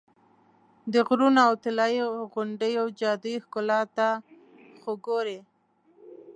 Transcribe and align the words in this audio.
د 0.93 0.95
غرونو 1.07 1.39
او 1.47 1.53
طلایي 1.63 2.03
غونډیو 2.33 2.83
جادویي 2.99 3.37
ښکلا 3.43 3.81
ته 3.97 4.07
خو 4.81 4.91
ګورې. 5.05 5.39